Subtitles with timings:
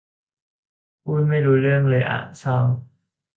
[1.03, 2.57] พูดไม่รู้เรื่องเลยอ่ะ เศร้า